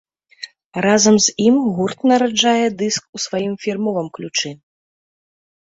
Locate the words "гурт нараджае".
1.79-2.65